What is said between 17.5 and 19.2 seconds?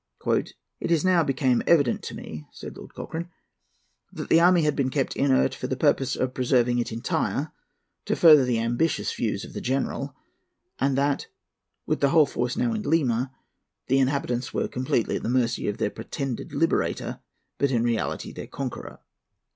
but in reality their conqueror."